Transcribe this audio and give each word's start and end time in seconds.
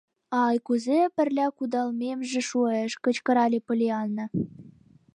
—Ай, 0.45 0.57
кузе 0.67 0.99
пырля 1.15 1.47
кудалмемже 1.57 2.41
шуэш!— 2.49 2.91
кычкырале 3.03 3.59
Поллианна. 3.67 4.25